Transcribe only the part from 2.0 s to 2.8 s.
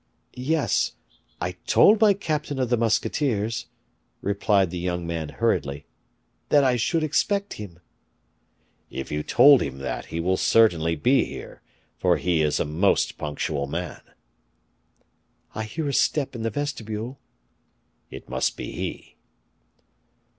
my captain of the